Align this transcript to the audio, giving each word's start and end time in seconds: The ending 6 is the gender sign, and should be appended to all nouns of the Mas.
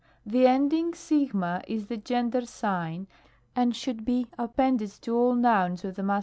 The 0.25 0.47
ending 0.47 0.95
6 0.95 1.35
is 1.67 1.85
the 1.85 1.97
gender 1.97 2.43
sign, 2.47 3.05
and 3.55 3.75
should 3.75 4.03
be 4.03 4.25
appended 4.35 4.89
to 5.03 5.15
all 5.15 5.35
nouns 5.35 5.85
of 5.85 5.93
the 5.93 6.01
Mas. 6.01 6.19